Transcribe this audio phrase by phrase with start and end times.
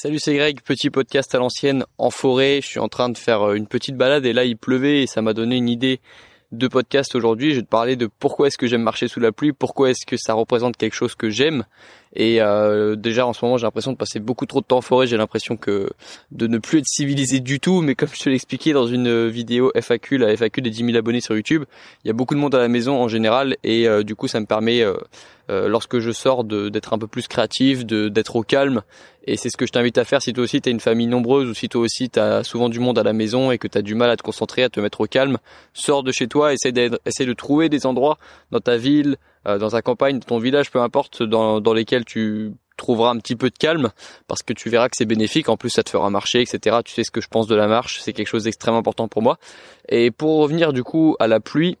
[0.00, 2.60] Salut, c'est Greg, petit podcast à l'ancienne en forêt.
[2.62, 5.06] Je suis en train de faire euh, une petite balade et là il pleuvait et
[5.08, 5.98] ça m'a donné une idée
[6.52, 7.50] de podcast aujourd'hui.
[7.50, 10.06] Je vais te parler de pourquoi est-ce que j'aime marcher sous la pluie, pourquoi est-ce
[10.06, 11.64] que ça représente quelque chose que j'aime.
[12.14, 14.82] Et euh, déjà en ce moment j'ai l'impression de passer beaucoup trop de temps en
[14.82, 15.08] forêt.
[15.08, 15.90] J'ai l'impression que
[16.30, 17.80] de ne plus être civilisé du tout.
[17.80, 20.96] Mais comme je te l'ai expliqué dans une vidéo FAQ, la FAQ des 10 000
[20.96, 21.64] abonnés sur YouTube,
[22.04, 24.28] il y a beaucoup de monde à la maison en général et euh, du coup
[24.28, 24.84] ça me permet
[25.48, 28.82] lorsque je sors d'être un peu plus créatif, d'être au calme.
[29.24, 31.06] Et c'est ce que je t'invite à faire si toi aussi tu as une famille
[31.06, 33.68] nombreuse ou si toi aussi tu as souvent du monde à la maison et que
[33.68, 35.36] tu as du mal à te concentrer, à te mettre au calme.
[35.74, 36.72] Sors de chez toi, essaie,
[37.04, 38.16] essaie de trouver des endroits
[38.50, 42.06] dans ta ville, euh, dans ta campagne, dans ton village, peu importe, dans, dans lesquels
[42.06, 43.90] tu trouveras un petit peu de calme
[44.28, 45.50] parce que tu verras que c'est bénéfique.
[45.50, 46.78] En plus, ça te fera marcher, etc.
[46.82, 49.20] Tu sais ce que je pense de la marche, c'est quelque chose d'extrêmement important pour
[49.20, 49.36] moi.
[49.90, 51.76] Et pour revenir du coup à la pluie,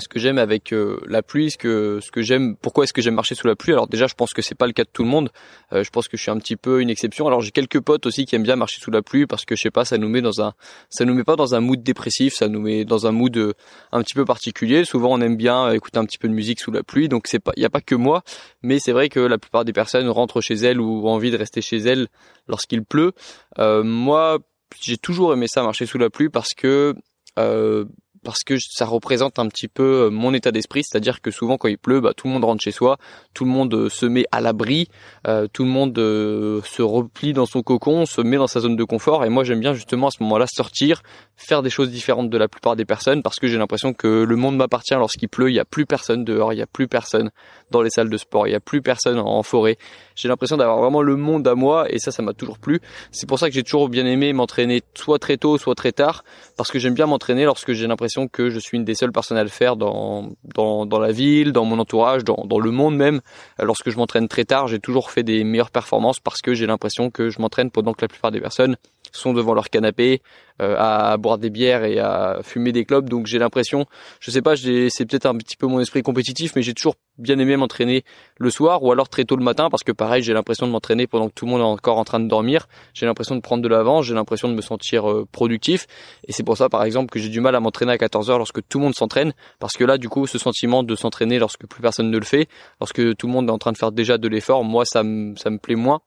[0.00, 3.02] ce que j'aime avec euh, la pluie, ce que ce que j'aime, pourquoi est-ce que
[3.02, 3.72] j'aime marcher sous la pluie?
[3.72, 5.30] Alors déjà, je pense que c'est pas le cas de tout le monde.
[5.72, 7.26] Euh, je pense que je suis un petit peu une exception.
[7.26, 9.62] Alors j'ai quelques potes aussi qui aiment bien marcher sous la pluie parce que je
[9.62, 10.54] sais pas, ça nous met dans un,
[10.88, 13.52] ça nous met pas dans un mood dépressif, ça nous met dans un mood euh,
[13.92, 14.84] un petit peu particulier.
[14.84, 17.38] Souvent, on aime bien écouter un petit peu de musique sous la pluie, donc c'est
[17.38, 18.22] pas, il y a pas que moi,
[18.62, 21.36] mais c'est vrai que la plupart des personnes rentrent chez elles ou ont envie de
[21.36, 22.08] rester chez elles
[22.48, 23.12] lorsqu'il pleut.
[23.58, 24.38] moi,
[24.80, 26.94] j'ai toujours aimé ça marcher sous la pluie parce que
[27.38, 27.84] euh,
[28.22, 31.68] parce que ça représente un petit peu euh, mon état d'esprit, c'est-à-dire que souvent quand
[31.68, 32.98] il pleut, bah, tout le monde rentre chez soi,
[33.34, 34.88] tout le monde euh, se met à l'abri,
[35.26, 38.84] euh, tout le monde se replie dans son cocon, se met dans sa zone de
[38.84, 41.02] confort, et moi j'aime bien justement à ce moment-là sortir,
[41.36, 44.36] faire des choses différentes de la plupart des personnes, parce que j'ai l'impression que le
[44.36, 47.30] monde m'appartient lorsqu'il pleut, il n'y a plus personne dehors, il n'y a plus personne
[47.70, 49.78] dans les salles de sport, il n'y a plus personne en forêt.
[50.14, 52.80] J'ai l'impression d'avoir vraiment le monde à moi, et ça, ça m'a toujours plu.
[53.12, 56.24] C'est pour ça que j'ai toujours bien aimé m'entraîner soit très tôt, soit très tard,
[56.56, 59.38] parce que j'aime bien m'entraîner lorsque j'ai l'impression que je suis une des seules personnes
[59.38, 62.96] à le faire dans, dans, dans la ville, dans mon entourage, dans, dans le monde
[62.96, 63.20] même.
[63.58, 67.10] Lorsque je m'entraîne très tard, j'ai toujours fait des meilleures performances parce que j'ai l'impression
[67.10, 68.76] que je m'entraîne pendant que la plupart des personnes
[69.12, 70.22] sont devant leur canapé
[70.60, 73.08] euh, à boire des bières et à fumer des clopes.
[73.08, 73.86] Donc j'ai l'impression,
[74.20, 77.38] je sais pas, c'est peut-être un petit peu mon esprit compétitif, mais j'ai toujours bien
[77.38, 78.04] aimé m'entraîner
[78.38, 81.06] le soir ou alors très tôt le matin parce que pareil, j'ai l'impression de m'entraîner
[81.06, 82.66] pendant que tout le monde est encore en train de dormir.
[82.92, 85.86] J'ai l'impression de prendre de l'avance, j'ai l'impression de me sentir euh, productif
[86.28, 88.38] et c'est pour ça par exemple que j'ai du mal à m'entraîner à 14 heures
[88.38, 91.66] lorsque tout le monde s'entraîne parce que là du coup ce sentiment de s'entraîner lorsque
[91.66, 92.48] plus personne ne le fait,
[92.80, 95.02] lorsque tout le monde est en train de faire déjà de l'effort, moi ça
[95.36, 96.00] ça me plaît moins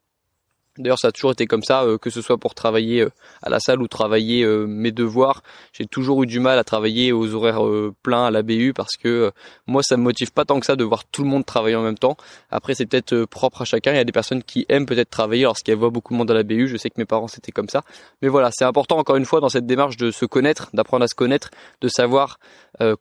[0.80, 3.12] D'ailleurs, ça a toujours été comme ça, euh, que ce soit pour travailler euh,
[3.44, 5.44] à la salle ou travailler euh, mes devoirs.
[5.72, 7.62] J'ai toujours eu du mal à travailler aux horaires
[8.02, 9.32] pleins à la BU parce que
[9.68, 11.84] moi, ça me motive pas tant que ça de voir tout le monde travailler en
[11.84, 12.18] même temps.
[12.50, 13.92] Après, c'est peut-être propre à chacun.
[13.92, 16.34] Il y a des personnes qui aiment peut-être travailler lorsqu'elles voient beaucoup de monde à
[16.34, 16.68] la BU.
[16.68, 17.84] Je sais que mes parents c'était comme ça.
[18.24, 21.08] Mais voilà, c'est important encore une fois dans cette démarche de se connaître, d'apprendre à
[21.08, 21.52] se connaître,
[21.82, 22.40] de savoir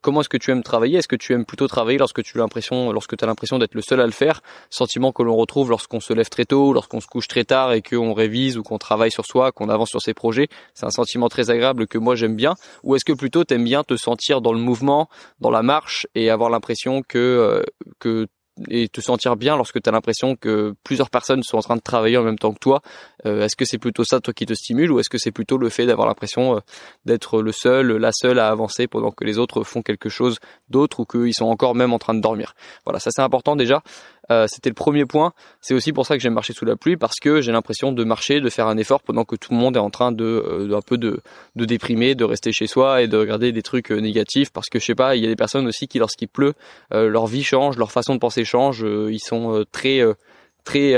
[0.03, 0.99] comment est-ce que tu aimes travailler.
[0.99, 3.75] Est-ce que tu aimes plutôt travailler lorsque tu as l'impression, lorsque tu as l'impression d'être
[3.75, 7.01] le seul à le faire, sentiment que l'on retrouve lorsqu'on se lève très tôt, lorsqu'on
[7.01, 10.03] se couche très tard et qu'on révise ou qu'on travaille sur soi, qu'on avance sur
[10.03, 13.45] ses projets, c'est un sentiment très agréable que moi j'aime bien Ou est-ce que plutôt
[13.45, 15.09] t'aimes bien te sentir dans le mouvement,
[15.41, 17.63] dans la marche et avoir l'impression que euh,
[18.01, 18.27] que
[18.69, 21.81] et te sentir bien lorsque tu as l'impression que plusieurs personnes sont en train de
[21.83, 22.83] travailler en même temps que toi.
[23.27, 25.59] Euh, est-ce que c'est plutôt ça toi qui te stimule ou est-ce que c'est plutôt
[25.59, 26.61] le fait d'avoir l'impression euh,
[27.05, 30.39] d'être le seul, la seule à avancer pendant que les autres font quelque chose
[30.69, 32.55] d'autre ou qu'ils sont encore même en train de dormir?
[32.85, 33.83] Voilà, ça c'est important déjà.
[34.31, 35.33] Euh, c'était le premier point.
[35.61, 38.05] C'est aussi pour ça que j'aime marcher sous la pluie parce que j'ai l'impression de
[38.05, 40.77] marcher, de faire un effort pendant que tout le monde est en train de, euh,
[40.77, 41.21] un peu de,
[41.57, 44.79] de déprimer, de rester chez soi et de regarder des trucs euh, négatifs parce que
[44.79, 46.55] je sais pas, il y a des personnes aussi qui lorsqu'il pleut,
[46.91, 50.01] leur vie change, leur façon de penser change, ils sont très
[50.65, 50.97] très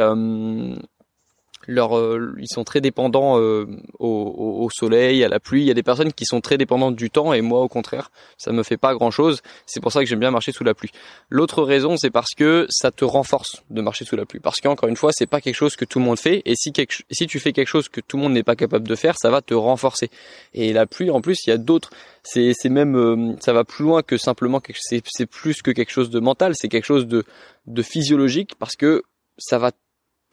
[1.66, 3.66] leur, euh, ils sont très dépendants euh,
[3.98, 5.62] au, au, soleil, à la pluie.
[5.62, 8.10] Il y a des personnes qui sont très dépendantes du temps et moi au contraire,
[8.38, 9.42] ça me fait pas grand chose.
[9.66, 10.90] C'est pour ça que j'aime bien marcher sous la pluie.
[11.30, 14.40] L'autre raison, c'est parce que ça te renforce de marcher sous la pluie.
[14.40, 16.72] Parce qu'encore une fois, c'est pas quelque chose que tout le monde fait et si,
[16.72, 19.16] quelque, si tu fais quelque chose que tout le monde n'est pas capable de faire,
[19.18, 20.10] ça va te renforcer.
[20.52, 21.90] Et la pluie, en plus, il y a d'autres.
[22.22, 25.90] C'est, c'est même, euh, ça va plus loin que simplement c'est, c'est plus que quelque
[25.90, 26.52] chose de mental.
[26.54, 27.24] C'est quelque chose de,
[27.66, 29.02] de physiologique parce que
[29.38, 29.72] ça va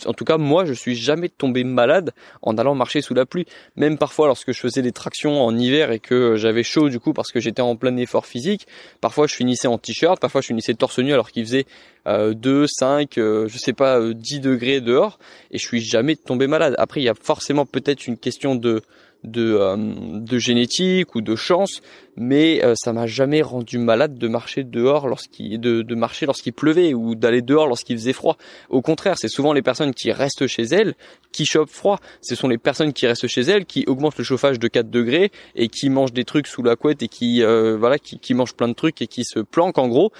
[0.05, 3.45] en tout cas moi je suis jamais tombé malade en allant marcher sous la pluie.
[3.75, 7.13] Même parfois lorsque je faisais des tractions en hiver et que j'avais chaud du coup
[7.13, 8.67] parce que j'étais en plein effort physique
[8.99, 11.65] parfois je finissais en t-shirt parfois je finissais torse nu alors qu'il faisait
[12.07, 15.19] euh, 2 5 euh, je sais pas 10 euh, degrés dehors
[15.51, 16.75] et je suis jamais tombé malade.
[16.77, 18.81] Après il y a forcément peut-être une question de
[19.23, 21.81] de, euh, de génétique ou de chance,
[22.15, 26.53] mais euh, ça m'a jamais rendu malade de marcher dehors lorsqu'il de, de marcher lorsqu'il
[26.53, 28.37] pleuvait ou d'aller dehors lorsqu'il faisait froid.
[28.69, 30.95] Au contraire, c'est souvent les personnes qui restent chez elles
[31.31, 31.99] qui chopent froid.
[32.21, 35.31] Ce sont les personnes qui restent chez elles qui augmentent le chauffage de 4 degrés
[35.55, 38.55] et qui mangent des trucs sous la couette et qui euh, voilà qui, qui mangent
[38.55, 40.11] plein de trucs et qui se planquent en gros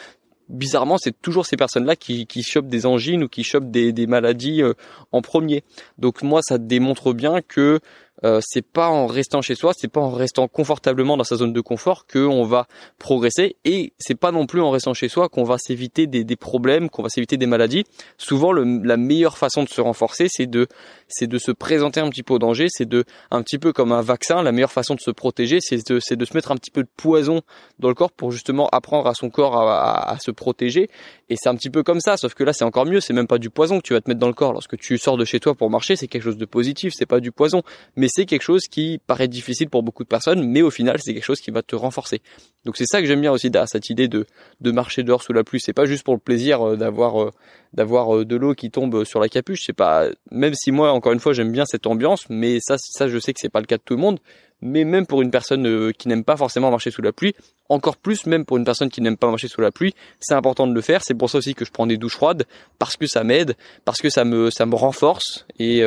[0.52, 4.06] bizarrement, c'est toujours ces personnes-là qui, qui chopent des angines ou qui chopent des, des
[4.06, 4.74] maladies euh,
[5.12, 5.64] en premier.
[5.98, 7.80] Donc moi, ça démontre bien que
[8.24, 11.54] euh, c'est pas en restant chez soi, c'est pas en restant confortablement dans sa zone
[11.54, 12.68] de confort qu'on va
[13.00, 16.36] progresser et c'est pas non plus en restant chez soi qu'on va s'éviter des, des,
[16.36, 17.84] problèmes, qu'on va s'éviter des maladies.
[18.18, 20.68] Souvent, le, la meilleure façon de se renforcer, c'est de
[21.08, 23.92] c'est de se présenter un petit peu au danger, c'est de un petit peu comme
[23.92, 24.44] un vaccin.
[24.44, 26.84] La meilleure façon de se protéger, c'est de c'est de se mettre un petit peu
[26.84, 27.42] de poison
[27.80, 30.90] dans le corps pour justement apprendre à son corps à, à, à se protéger.
[31.30, 33.00] Et c'est un petit peu comme ça, sauf que là, c'est encore mieux.
[33.00, 34.98] C'est même pas du poison que tu vas te mettre dans le corps lorsque tu
[34.98, 35.96] sors de chez toi pour marcher.
[35.96, 36.94] C'est quelque chose de positif.
[36.96, 37.64] C'est pas du poison,
[37.96, 41.14] mais c'est quelque chose qui paraît difficile pour beaucoup de personnes, mais au final, c'est
[41.14, 42.22] quelque chose qui va te renforcer.
[42.66, 44.26] Donc c'est ça que j'aime bien aussi cette idée de,
[44.72, 45.60] marcher dehors sous la pluie.
[45.60, 47.32] C'est pas juste pour le plaisir euh, d'avoir euh,
[47.80, 49.64] euh, de l'eau qui tombe sur la capuche.
[49.66, 52.78] C'est pas même si moi encore une fois j'aime bien cette ambiance, mais ça
[53.08, 54.20] je sais que c'est pas le cas de tout le monde.
[54.64, 57.34] Mais même pour une personne qui n'aime pas forcément marcher sous la pluie,
[57.68, 60.68] encore plus même pour une personne qui n'aime pas marcher sous la pluie, c'est important
[60.68, 61.02] de le faire.
[61.04, 62.46] C'est pour ça aussi que je prends des douches froides
[62.78, 63.56] parce que ça m'aide,
[63.86, 65.84] parce que ça me renforce et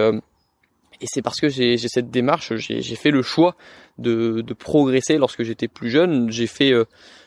[1.00, 3.56] et c'est parce que j'ai cette démarche, j'ai fait le choix
[3.98, 6.30] de, de progresser lorsque j'étais plus jeune.
[6.30, 6.84] J'ai fait euh,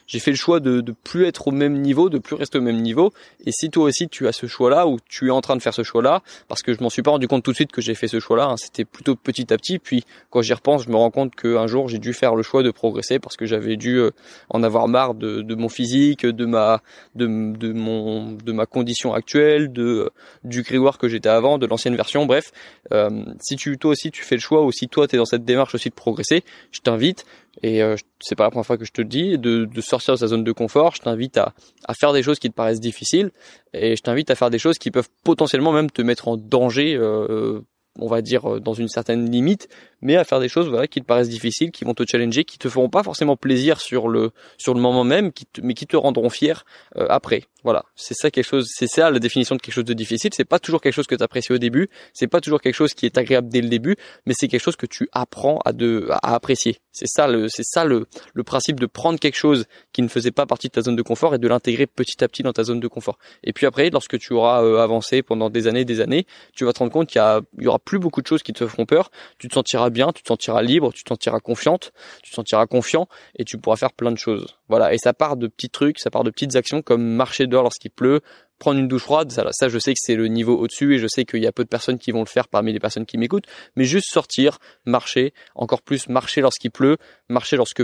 [0.08, 2.62] j'ai fait le choix de, de plus être au même niveau, de plus rester au
[2.62, 3.12] même niveau.
[3.46, 5.74] Et si toi aussi tu as ce choix-là ou tu es en train de faire
[5.74, 7.94] ce choix-là, parce que je m'en suis pas rendu compte tout de suite que j'ai
[7.94, 9.80] fait ce choix-là, hein, c'était plutôt petit à petit.
[9.80, 12.64] Puis quand j'y repense, je me rends compte qu'un jour j'ai dû faire le choix
[12.64, 14.12] de progresser parce que j'avais dû euh,
[14.50, 16.82] en avoir marre de, de, mon physique, de ma
[17.16, 17.26] de,
[17.58, 20.10] de mon de ma condition actuelle, de
[20.46, 22.26] du grimoire que j'étais avant, de l'ancienne version.
[22.26, 22.52] Bref,
[22.94, 23.10] euh,
[23.42, 25.44] si tu toi aussi tu fais le choix ou si toi tu es dans cette
[25.44, 27.26] démarche aussi de progresser, je t'invite
[27.64, 30.20] et euh, c'est pas la première fois que je te le dis, de, sortir de
[30.20, 30.96] sa zone de confort.
[30.96, 31.54] Je t'invite à,
[31.86, 33.32] à, faire des choses qui te paraissent difficiles
[33.74, 36.96] et je t'invite à faire des choses qui peuvent potentiellement même te mettre en danger,
[36.96, 37.62] euh,
[38.00, 39.68] on va dire euh, dans une certaine limite,
[40.02, 42.58] mais à faire des choses voilà qui te paraissent difficiles, qui vont te challenger, qui
[42.58, 45.96] te feront pas forcément plaisir sur le sur le moment même, qui mais qui te
[45.96, 46.66] rendront fier
[46.98, 47.44] euh, après.
[47.64, 50.32] Voilà, c'est ça quelque chose, c'est ça la définition de quelque chose de difficile.
[50.34, 52.94] C'est pas toujours quelque chose que tu apprécies au début, c'est pas toujours quelque chose
[52.94, 53.96] qui est agréable dès le début,
[54.26, 56.78] mais c'est quelque chose que tu apprends à de à apprécier.
[56.92, 60.32] C'est ça le c'est ça le le principe de prendre quelque chose qui ne faisait
[60.32, 62.64] pas partie de ta zone de confort et de l'intégrer petit à petit dans ta
[62.64, 63.18] zone de confort.
[63.44, 66.74] Et puis après, lorsque tu auras euh, avancé pendant des années, des années, tu vas
[66.74, 68.68] te rendre compte qu'il y, a, il y aura plus beaucoup de choses qui te
[68.68, 69.10] feront peur.
[69.40, 72.68] Tu te sentiras bien, tu te sentiras libre, tu te sentiras confiante, tu te sentiras
[72.68, 74.58] confiant et tu pourras faire plein de choses.
[74.68, 77.64] Voilà, et ça part de petits trucs, ça part de petites actions comme marcher dehors
[77.64, 78.20] lorsqu'il pleut,
[78.60, 81.08] prendre une douche froide, ça, ça je sais que c'est le niveau au-dessus et je
[81.08, 83.18] sais qu'il y a peu de personnes qui vont le faire parmi les personnes qui
[83.18, 83.48] m'écoutent,
[83.78, 86.98] mais juste sortir, marcher, encore plus marcher lorsqu'il pleut,
[87.30, 87.84] marcher lorsque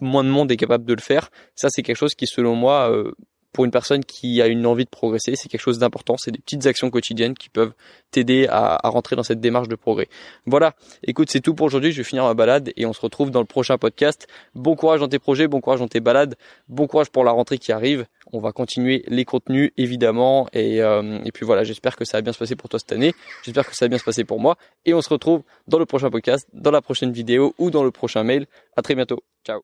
[0.00, 2.90] moins de monde est capable de le faire, ça c'est quelque chose qui selon moi
[2.90, 3.12] euh,
[3.52, 6.16] pour une personne qui a une envie de progresser, c'est quelque chose d'important.
[6.16, 7.72] C'est des petites actions quotidiennes qui peuvent
[8.10, 10.08] t'aider à, rentrer dans cette démarche de progrès.
[10.46, 10.74] Voilà,
[11.04, 11.92] écoute, c'est tout pour aujourd'hui.
[11.92, 14.26] Je vais finir ma balade et on se retrouve dans le prochain podcast.
[14.54, 16.36] Bon courage dans tes projets, bon courage dans tes balades,
[16.68, 18.06] bon courage pour la rentrée qui arrive.
[18.32, 22.22] On va continuer les contenus évidemment et, euh, et puis voilà, j'espère que ça va
[22.22, 23.14] bien se passer pour toi cette année.
[23.44, 25.86] J'espère que ça va bien se passer pour moi et on se retrouve dans le
[25.86, 28.46] prochain podcast, dans la prochaine vidéo ou dans le prochain mail.
[28.76, 29.22] À très bientôt.
[29.44, 29.62] Ciao.